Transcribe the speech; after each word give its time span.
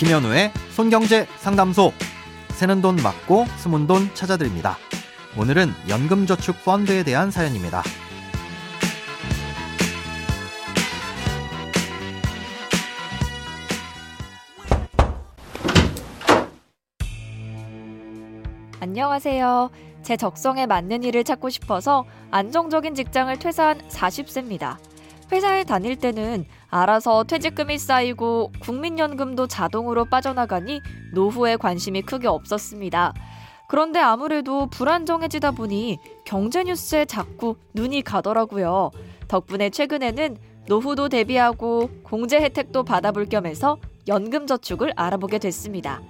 김현우의 0.00 0.50
손경제 0.70 1.26
상담소. 1.40 1.92
새는 2.52 2.80
돈 2.80 2.96
맞고 2.96 3.44
숨은 3.58 3.86
돈 3.86 4.08
찾아드립니다. 4.14 4.78
오늘은 5.36 5.74
연금저축 5.90 6.64
펀드에 6.64 7.02
대한 7.02 7.30
사연입니다. 7.30 7.82
안녕하세요. 18.80 19.70
제 20.00 20.16
적성에 20.16 20.64
맞는 20.64 21.02
일을 21.02 21.24
찾고 21.24 21.50
싶어서 21.50 22.06
안정적인 22.30 22.94
직장을 22.94 23.38
퇴사한 23.38 23.86
40세입니다. 23.88 24.78
회사에 25.30 25.64
다닐 25.64 25.96
때는 25.96 26.46
알아서 26.70 27.24
퇴직금이 27.24 27.78
쌓이고 27.78 28.52
국민연금도 28.60 29.46
자동으로 29.48 30.04
빠져나가니 30.04 30.80
노후에 31.12 31.56
관심이 31.56 32.02
크게 32.02 32.28
없었습니다. 32.28 33.12
그런데 33.68 34.00
아무래도 34.00 34.66
불안정해지다 34.66 35.52
보니 35.52 35.98
경제 36.24 36.64
뉴스에 36.64 37.04
자꾸 37.04 37.56
눈이 37.74 38.02
가더라고요. 38.02 38.90
덕분에 39.28 39.70
최근에는 39.70 40.36
노후도 40.66 41.08
대비하고 41.08 41.90
공제 42.02 42.40
혜택도 42.40 42.84
받아볼 42.84 43.26
겸해서 43.26 43.78
연금저축을 44.08 44.92
알아보게 44.96 45.38
됐습니다. 45.38 46.00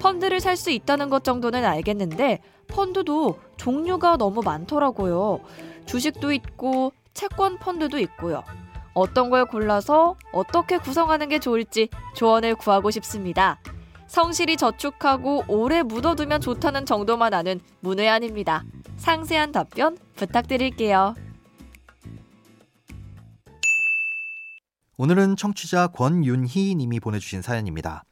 펀드를 0.00 0.40
살 0.40 0.56
수 0.56 0.70
있다는 0.70 1.08
것 1.08 1.24
정도는 1.24 1.64
알겠는데 1.64 2.40
펀드도 2.68 3.38
종류가 3.56 4.16
너무 4.16 4.42
많더라고요. 4.44 5.40
주식도 5.86 6.32
있고 6.32 6.92
채권 7.14 7.58
펀드도 7.58 7.98
있고요. 7.98 8.44
어떤 8.94 9.30
걸 9.30 9.46
골라서 9.46 10.16
어떻게 10.32 10.78
구성하는 10.78 11.28
게 11.28 11.38
좋을지 11.38 11.88
조언을 12.14 12.54
구하고 12.56 12.90
싶습니다. 12.90 13.60
성실히 14.06 14.56
저축하고 14.56 15.44
오래 15.48 15.82
묻어두면 15.82 16.40
좋다는 16.40 16.86
정도만 16.86 17.34
아는 17.34 17.60
문외한입니다. 17.80 18.64
상세한 18.96 19.52
답변 19.52 19.96
부탁드릴게요. 20.16 21.14
오늘은 24.96 25.36
청취자 25.36 25.88
권윤희 25.88 26.74
님이 26.74 26.98
보내주신 26.98 27.40
사연입니다. 27.40 28.02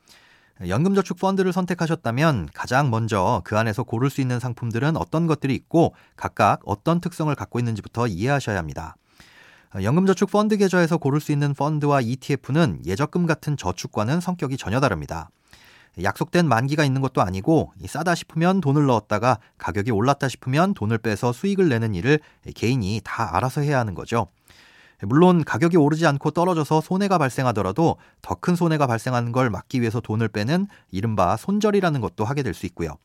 연금저축 0.69 1.19
펀드를 1.19 1.53
선택하셨다면 1.53 2.49
가장 2.55 2.91
먼저 2.91 3.43
그 3.45 3.59
안에서 3.59 3.83
고를 3.83 4.09
수 4.09 4.21
있는 4.21 4.39
상품들은 4.39 4.97
어떤 4.97 5.27
것들이 5.27 5.55
있고 5.55 5.95
각각 6.15 6.61
어떤 6.65 7.01
특성을 7.01 7.35
갖고 7.35 7.59
있는지부터 7.59 8.07
이해하셔야 8.07 8.57
합니다. 8.57 8.97
연금저축 9.75 10.31
펀드 10.31 10.57
계좌에서 10.57 10.97
고를 10.97 11.21
수 11.21 11.33
있는 11.33 11.53
펀드와 11.55 12.01
ETF는 12.01 12.83
예적금 12.87 13.27
같은 13.27 13.57
저축과는 13.57 14.21
성격이 14.21 14.57
전혀 14.57 14.81
다릅니다. 14.81 15.29
약속된 16.03 16.47
만기가 16.47 16.85
있는 16.85 17.01
것도 17.01 17.23
아니고 17.23 17.73
싸다 17.87 18.15
싶으면 18.15 18.61
돈을 18.61 18.87
넣었다가 18.87 19.39
가격이 19.59 19.91
올랐다 19.91 20.29
싶으면 20.29 20.75
돈을 20.75 20.99
빼서 20.99 21.33
수익을 21.33 21.69
내는 21.69 21.95
일을 21.95 22.21
개인이 22.55 23.01
다 23.03 23.35
알아서 23.37 23.63
해야 23.63 23.79
하는 23.79 23.95
거죠. 23.95 24.29
물론 25.03 25.45
가격이 25.45 25.77
오르지 25.77 26.07
않고 26.07 26.31
떨어져서 26.31 26.81
손해가 26.81 27.19
발생하더라도 27.19 27.97
더 28.23 28.35
큰 28.37 28.57
손해가 28.57 28.87
발생하는 28.87 29.33
걸 29.33 29.51
막기 29.51 29.81
위해서 29.81 30.01
돈을 30.01 30.29
빼는 30.29 30.69
이른바 30.91 31.37
손절이라는 31.37 32.01
것도 32.01 32.25
하게 32.25 32.43
될 32.43 32.55
수 32.55 32.67
있고요. 32.67 32.97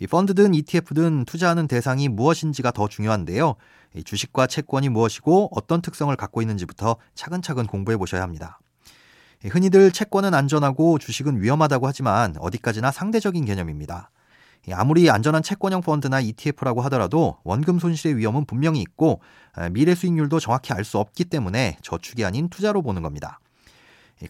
이 0.00 0.06
펀드든 0.06 0.54
ETF든 0.54 1.24
투자하는 1.24 1.66
대상이 1.66 2.08
무엇인지가 2.08 2.70
더 2.70 2.88
중요한데요. 2.88 3.56
주식과 4.04 4.46
채권이 4.46 4.90
무엇이고 4.90 5.50
어떤 5.52 5.82
특성을 5.82 6.14
갖고 6.14 6.40
있는지부터 6.40 6.96
차근차근 7.14 7.66
공부해 7.66 7.96
보셔야 7.96 8.22
합니다. 8.22 8.60
흔히들 9.44 9.90
채권은 9.90 10.34
안전하고 10.34 10.98
주식은 10.98 11.42
위험하다고 11.42 11.86
하지만 11.86 12.36
어디까지나 12.38 12.92
상대적인 12.92 13.44
개념입니다. 13.44 14.10
아무리 14.72 15.08
안전한 15.10 15.42
채권형 15.42 15.80
펀드나 15.80 16.20
ETF라고 16.20 16.82
하더라도 16.82 17.38
원금 17.44 17.78
손실의 17.78 18.16
위험은 18.18 18.44
분명히 18.44 18.80
있고 18.82 19.20
미래 19.72 19.94
수익률도 19.94 20.40
정확히 20.40 20.72
알 20.72 20.84
수 20.84 20.98
없기 20.98 21.24
때문에 21.24 21.78
저축이 21.82 22.24
아닌 22.24 22.48
투자로 22.48 22.82
보는 22.82 23.02
겁니다. 23.02 23.40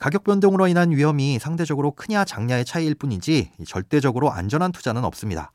가격 0.01 0.25
변동으로 0.25 0.69
인한 0.69 0.91
위험이 0.91 1.39
상대적으로 1.39 1.93
크냐 1.93 2.25
작냐의 2.25 2.65
차이일 2.65 2.95
뿐이지 2.95 3.53
절대적으로 3.67 4.31
안전한 4.31 4.71
투자는 4.71 5.05
없습니다. 5.05 5.51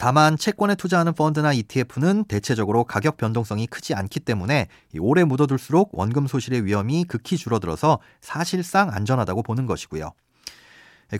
다만 0.00 0.38
채권에 0.38 0.76
투자하는 0.76 1.12
펀드나 1.12 1.52
ETF는 1.52 2.24
대체적으로 2.24 2.84
가격 2.84 3.18
변동성이 3.18 3.66
크지 3.66 3.92
않기 3.92 4.20
때문에 4.20 4.68
오래 4.98 5.24
묻어둘수록 5.24 5.90
원금 5.92 6.26
소실의 6.26 6.64
위험이 6.64 7.04
극히 7.04 7.36
줄어들어서 7.36 7.98
사실상 8.22 8.88
안전하다고 8.90 9.42
보는 9.42 9.66
것이고요. 9.66 10.12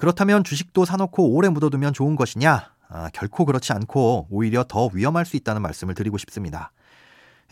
그렇다면 0.00 0.44
주식도 0.44 0.86
사놓고 0.86 1.28
오래 1.28 1.50
묻어두면 1.50 1.92
좋은 1.92 2.16
것이냐? 2.16 2.72
아, 2.88 3.10
결코 3.12 3.44
그렇지 3.44 3.74
않고 3.74 4.28
오히려 4.30 4.64
더 4.66 4.88
위험할 4.94 5.26
수 5.26 5.36
있다는 5.36 5.60
말씀을 5.60 5.94
드리고 5.94 6.16
싶습니다. 6.16 6.72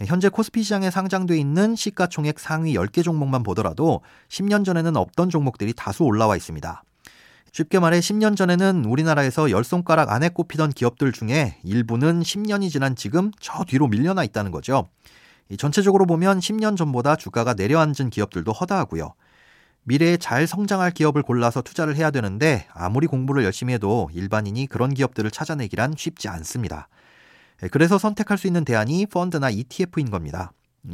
현재 0.07 0.31
코스피 0.31 0.63
시장에 0.63 0.91
상장돼 0.91 1.37
있는 1.37 1.77
시가총액 1.77 2.41
상위 2.41 2.73
10개 2.73 3.05
종목만 3.05 3.43
보더라도 3.43 4.01
10년 4.31 4.65
전에는 4.65 4.97
없던 4.97 5.29
종목들이 5.29 5.75
다수 5.75 6.05
올라와 6.05 6.37
있습니다. 6.37 6.85
쉽게 7.53 7.79
말해 7.79 8.01
10년 8.01 8.37
전에는 8.37 8.85
우리나라에서 8.85 9.51
열 9.51 9.65
손가락 9.65 10.11
안에 10.13 10.29
꼽히던 10.29 10.71
기업들 10.73 11.13
중에 11.13 11.59
일부는 11.65 12.21
10년이 12.21 12.71
지난 12.71 12.95
지금 12.95 13.31
저 13.41 13.65
뒤로 13.65 13.89
밀려나 13.89 14.25
있다는 14.25 14.51
거죠. 14.51 14.89
전체적으로 15.57 16.07
보면 16.07 16.41
10년 16.41 16.77
전보다 16.77 17.17
주가가 17.17 17.55
내려앉은 17.55 18.11
기업들도 18.11 18.53
허다하고요. 18.53 19.15
미래에 19.85 20.19
잘 20.19 20.47
성장할 20.47 20.91
기업을 20.91 21.23
골라서 21.23 21.63
투자를 21.63 21.97
해야 21.97 22.11
되는데 22.11 22.67
아무리 22.75 23.07
공부를 23.07 23.45
열심히 23.45 23.73
해도 23.73 24.11
일반인이 24.13 24.67
그런 24.67 24.93
기업들을 24.93 25.31
찾아내기란 25.31 25.95
쉽지 25.97 26.29
않습니다. 26.29 26.89
그래서 27.71 27.97
선택할 27.97 28.37
수 28.37 28.47
있는 28.47 28.65
대안이 28.65 29.07
펀드나 29.07 29.49
ETF인 29.49 30.11
겁니다. 30.11 30.53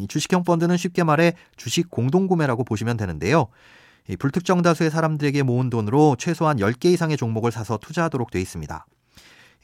주식형 0.08 0.44
펀드는 0.44 0.76
쉽게 0.76 1.02
말해 1.02 1.34
주식 1.56 1.90
공동구매라고 1.90 2.64
보시면 2.64 2.96
되는데요. 2.96 3.48
불특정 4.18 4.62
다수의 4.62 4.90
사람들에게 4.90 5.42
모은 5.42 5.70
돈으로 5.70 6.16
최소한 6.18 6.58
10개 6.58 6.86
이상의 6.86 7.16
종목을 7.16 7.50
사서 7.50 7.78
투자하도록 7.78 8.30
되어 8.30 8.42
있습니다. 8.42 8.86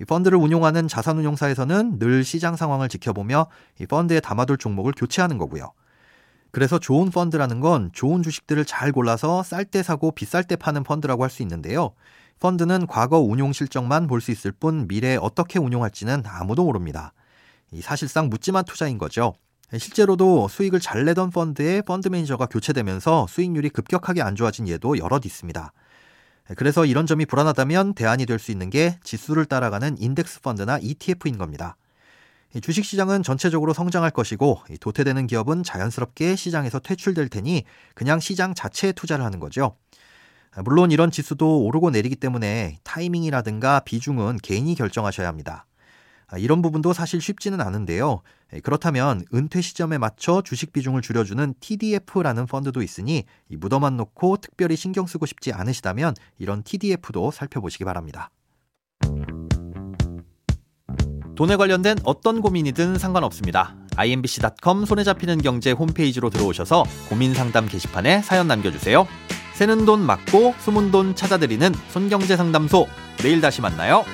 이 0.00 0.04
펀드를 0.04 0.38
운용하는 0.38 0.88
자산운용사에서는 0.88 1.98
늘 1.98 2.24
시장 2.24 2.56
상황을 2.56 2.88
지켜보며 2.88 3.48
이 3.80 3.86
펀드에 3.86 4.20
담아둘 4.20 4.56
종목을 4.56 4.92
교체하는 4.96 5.36
거고요. 5.36 5.72
그래서 6.52 6.78
좋은 6.78 7.10
펀드라는 7.10 7.60
건 7.60 7.90
좋은 7.92 8.22
주식들을 8.22 8.64
잘 8.64 8.92
골라서 8.92 9.42
쌀 9.42 9.64
때 9.66 9.82
사고 9.82 10.10
비쌀 10.10 10.42
때 10.44 10.56
파는 10.56 10.84
펀드라고 10.84 11.22
할 11.22 11.30
수 11.30 11.42
있는데요. 11.42 11.92
펀드는 12.40 12.86
과거 12.86 13.18
운용 13.18 13.52
실적만 13.52 14.06
볼 14.06 14.22
수 14.22 14.30
있을 14.30 14.52
뿐 14.52 14.88
미래에 14.88 15.16
어떻게 15.20 15.58
운용할지는 15.58 16.22
아무도 16.26 16.64
모릅니다. 16.64 17.12
사실상 17.82 18.30
묻지만 18.30 18.64
투자인 18.64 18.96
거죠. 18.96 19.34
실제로도 19.78 20.48
수익을 20.48 20.80
잘 20.80 21.04
내던 21.04 21.30
펀드에 21.30 21.82
펀드 21.82 22.08
매니저가 22.08 22.46
교체되면서 22.46 23.26
수익률이 23.28 23.70
급격하게 23.70 24.22
안 24.22 24.34
좋아진 24.34 24.66
예도 24.66 24.98
여럿 24.98 25.24
있습니다. 25.24 25.72
그래서 26.56 26.84
이런 26.84 27.06
점이 27.06 27.26
불안하다면 27.26 27.94
대안이 27.94 28.26
될 28.26 28.40
수 28.40 28.50
있는 28.50 28.70
게 28.70 28.98
지수를 29.04 29.44
따라가는 29.44 29.98
인덱스 29.98 30.40
펀드나 30.40 30.78
ETF인 30.80 31.38
겁니다. 31.38 31.76
주식 32.62 32.84
시장은 32.84 33.22
전체적으로 33.22 33.72
성장할 33.72 34.10
것이고 34.10 34.62
도태되는 34.80 35.28
기업은 35.28 35.62
자연스럽게 35.62 36.34
시장에서 36.34 36.80
퇴출될 36.80 37.28
테니 37.28 37.62
그냥 37.94 38.18
시장 38.18 38.54
자체에 38.54 38.90
투자를 38.90 39.24
하는 39.24 39.38
거죠. 39.38 39.76
물론 40.64 40.90
이런 40.90 41.12
지수도 41.12 41.62
오르고 41.62 41.90
내리기 41.90 42.16
때문에 42.16 42.78
타이밍이라든가 42.82 43.80
비중은 43.80 44.38
개인이 44.42 44.74
결정하셔야 44.74 45.28
합니다. 45.28 45.66
아, 46.26 46.38
이런 46.38 46.60
부분도 46.60 46.92
사실 46.92 47.20
쉽지는 47.20 47.60
않은데요. 47.60 48.22
예, 48.52 48.60
그렇다면 48.60 49.24
은퇴 49.32 49.60
시점에 49.60 49.98
맞춰 49.98 50.42
주식 50.42 50.72
비중을 50.72 51.02
줄여주는 51.02 51.54
TDF라는 51.60 52.46
펀드도 52.46 52.82
있으니 52.82 53.24
묻어만 53.48 53.96
놓고 53.96 54.38
특별히 54.38 54.76
신경 54.76 55.06
쓰고 55.06 55.26
싶지 55.26 55.52
않으시다면 55.52 56.14
이런 56.38 56.62
TDF도 56.62 57.30
살펴보시기 57.30 57.84
바랍니다. 57.84 58.30
돈에 61.36 61.56
관련된 61.56 61.96
어떤 62.04 62.42
고민이든 62.42 62.98
상관없습니다. 62.98 63.74
imbc.com 63.96 64.84
손에 64.84 65.04
잡히는 65.04 65.40
경제 65.40 65.72
홈페이지로 65.72 66.28
들어오셔서 66.28 66.84
고민 67.08 67.32
상담 67.32 67.66
게시판에 67.66 68.20
사연 68.20 68.46
남겨주세요. 68.46 69.06
새는 69.54 69.84
돈 69.84 70.00
맞고 70.00 70.54
숨은 70.58 70.90
돈 70.90 71.14
찾아드리는 71.14 71.72
손경제 71.88 72.36
상담소. 72.36 72.86
내일 73.18 73.40
다시 73.40 73.60
만나요. 73.60 74.04